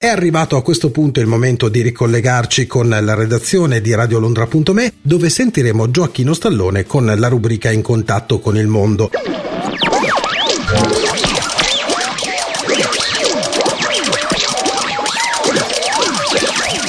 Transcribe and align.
È 0.00 0.06
arrivato 0.06 0.54
a 0.54 0.62
questo 0.62 0.92
punto 0.92 1.18
il 1.18 1.26
momento 1.26 1.68
di 1.68 1.82
ricollegarci 1.82 2.68
con 2.68 2.88
la 2.88 3.14
redazione 3.14 3.80
di 3.80 3.92
radiolondra.me 3.92 4.92
dove 5.02 5.28
sentiremo 5.28 5.90
Gioacchino 5.90 6.34
Stallone 6.34 6.84
con 6.84 7.04
la 7.04 7.26
rubrica 7.26 7.72
In 7.72 7.82
contatto 7.82 8.38
con 8.38 8.56
il 8.56 8.68
mondo. 8.68 9.10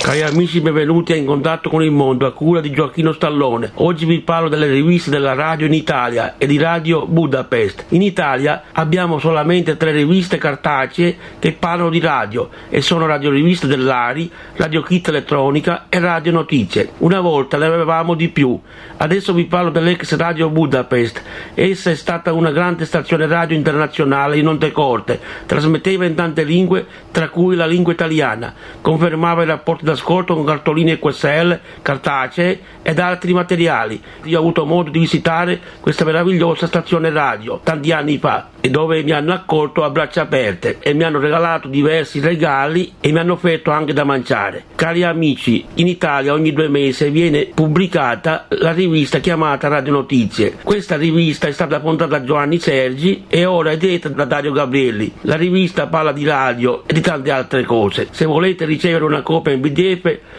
Cari 0.09 0.23
amici, 0.23 0.59
benvenuti 0.59 1.11
a 1.13 1.17
In 1.17 1.27
contatto 1.27 1.69
con 1.69 1.83
il 1.83 1.91
mondo 1.91 2.25
a 2.25 2.33
cura 2.33 2.61
di 2.61 2.71
Gioacchino 2.71 3.11
Stallone. 3.11 3.73
Oggi 3.75 4.05
vi 4.05 4.21
parlo 4.21 4.49
delle 4.49 4.65
riviste 4.65 5.11
della 5.11 5.35
radio 5.35 5.67
in 5.67 5.73
Italia 5.73 6.33
e 6.39 6.47
di 6.47 6.57
Radio 6.57 7.05
Budapest. 7.05 7.85
In 7.89 8.01
Italia 8.01 8.63
abbiamo 8.71 9.19
solamente 9.19 9.77
tre 9.77 9.91
riviste 9.91 10.39
cartacee 10.39 11.15
che 11.37 11.51
parlano 11.51 11.91
di 11.91 11.99
radio 11.99 12.49
e 12.69 12.81
sono 12.81 13.05
Radio 13.05 13.29
Riviste 13.29 13.67
dell'Ari, 13.67 14.31
Radio 14.55 14.81
Kit 14.81 15.09
Elettronica 15.09 15.85
e 15.89 15.99
Radio 15.99 16.31
Notizie. 16.31 16.89
Una 16.97 17.19
volta 17.19 17.57
ne 17.57 17.67
avevamo 17.67 18.15
di 18.15 18.29
più. 18.29 18.59
Adesso 18.97 19.31
vi 19.33 19.45
parlo 19.45 19.69
dell'ex 19.69 20.15
Radio 20.15 20.49
Budapest. 20.49 21.21
Essa 21.53 21.91
è 21.91 21.95
stata 21.95 22.33
una 22.33 22.49
grande 22.49 22.85
stazione 22.85 23.27
radio 23.27 23.55
internazionale 23.55 24.39
in 24.39 24.47
onde 24.47 24.71
corte, 24.71 25.19
trasmetteva 25.45 26.05
in 26.05 26.15
tante 26.15 26.43
lingue, 26.43 26.83
tra 27.11 27.29
cui 27.29 27.55
la 27.55 27.67
lingua 27.67 27.93
italiana, 27.93 28.55
confermava 28.81 29.43
i 29.43 29.45
rapporti 29.45 29.85
da 29.85 29.97
ascolto 29.99 30.33
con 30.33 30.45
cartoline 30.45 30.97
QSL, 30.97 31.59
cartacee 31.81 32.59
ed 32.81 32.99
altri 32.99 33.33
materiali. 33.33 34.01
Io 34.23 34.37
ho 34.37 34.41
avuto 34.41 34.65
modo 34.65 34.89
di 34.89 34.99
visitare 34.99 35.59
questa 35.79 36.05
meravigliosa 36.05 36.65
stazione 36.65 37.09
radio 37.09 37.59
tanti 37.61 37.91
anni 37.91 38.17
fa 38.17 38.49
e 38.61 38.69
dove 38.69 39.03
mi 39.03 39.11
hanno 39.11 39.33
accolto 39.33 39.83
a 39.83 39.89
braccia 39.89 40.23
aperte 40.23 40.77
e 40.79 40.93
mi 40.93 41.03
hanno 41.03 41.19
regalato 41.19 41.67
diversi 41.67 42.19
regali 42.19 42.93
e 42.99 43.11
mi 43.11 43.19
hanno 43.19 43.33
offerto 43.33 43.71
anche 43.71 43.93
da 43.93 44.03
mangiare. 44.03 44.63
Cari 44.75 45.03
amici, 45.03 45.65
in 45.75 45.87
Italia 45.87 46.33
ogni 46.33 46.53
due 46.53 46.67
mesi 46.67 47.09
viene 47.09 47.45
pubblicata 47.53 48.45
la 48.49 48.71
rivista 48.71 49.19
chiamata 49.19 49.67
Radio 49.67 49.93
Notizie. 49.93 50.57
Questa 50.63 50.97
rivista 50.97 51.47
è 51.47 51.51
stata 51.51 51.79
fondata 51.79 52.17
da 52.17 52.23
Giovanni 52.23 52.59
Sergi 52.59 53.25
e 53.27 53.45
ora 53.45 53.71
è 53.71 53.77
diretta 53.77 54.09
da 54.09 54.25
Dario 54.25 54.51
Gabrielli. 54.51 55.11
La 55.21 55.35
rivista 55.35 55.87
parla 55.87 56.11
di 56.11 56.25
radio 56.25 56.83
e 56.85 56.93
di 56.93 57.01
tante 57.01 57.31
altre 57.31 57.63
cose. 57.63 58.07
Se 58.11 58.25
volete 58.25 58.65
ricevere 58.65 59.03
una 59.03 59.21
copia 59.21 59.53
in 59.53 59.61
PDF 59.61 59.88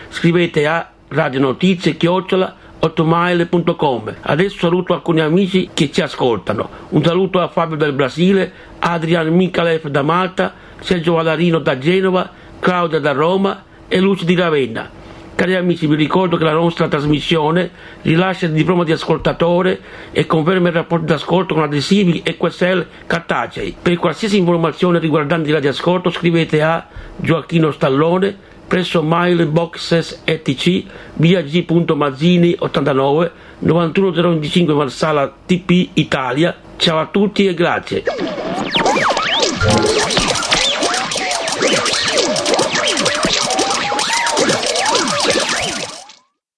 scrivete 0.08 0.66
a 0.66 0.90
radionotizie 1.08 1.96
chiocciola 1.96 2.56
ottomaile.com. 2.80 4.14
Adesso 4.20 4.58
saluto 4.58 4.94
alcuni 4.94 5.20
amici 5.20 5.70
che 5.72 5.90
ci 5.90 6.00
ascoltano. 6.00 6.68
Un 6.90 7.02
saluto 7.04 7.40
a 7.40 7.48
Fabio 7.48 7.76
del 7.76 7.92
Brasile, 7.92 8.52
Adrian 8.78 9.28
Michalev 9.28 9.88
da 9.88 10.02
Malta, 10.02 10.54
Sergio 10.80 11.14
Valarino 11.14 11.58
da 11.58 11.78
Genova, 11.78 12.30
Claudia 12.58 12.98
da 12.98 13.12
Roma 13.12 13.64
e 13.88 14.00
Luci 14.00 14.24
di 14.24 14.34
Ravenna. 14.34 14.98
Cari 15.34 15.54
amici, 15.54 15.86
vi 15.86 15.94
ricordo 15.94 16.36
che 16.36 16.44
la 16.44 16.52
nostra 16.52 16.86
trasmissione 16.86 17.70
rilascia 18.02 18.44
il 18.44 18.52
diploma 18.52 18.84
di 18.84 18.92
ascoltatore 18.92 19.80
e 20.12 20.26
conferma 20.26 20.68
il 20.68 20.74
rapporto 20.74 21.06
d'ascolto 21.06 21.54
con 21.54 21.62
adesivi 21.62 22.20
e 22.22 22.36
QSL 22.36 22.86
cartacei. 23.06 23.74
Per 23.80 23.96
qualsiasi 23.96 24.36
informazione 24.36 24.98
riguardante 24.98 25.48
il 25.48 25.54
radioascolto 25.54 26.10
scrivete 26.10 26.60
a 26.60 26.86
Gioacchino 27.16 27.70
Stallone 27.70 28.36
presso 28.70 29.02
Mile 29.04 29.46
Boxes 29.46 30.22
ETC, 30.24 30.84
via 31.14 31.42
G. 31.42 31.64
Mazzini 31.96 32.54
89 32.56 33.32
91025 33.58 34.74
Marsala 34.74 35.34
TP 35.44 35.88
Italia. 35.94 36.56
Ciao 36.76 37.00
a 37.00 37.06
tutti 37.06 37.48
e 37.48 37.54
grazie. 37.54 38.04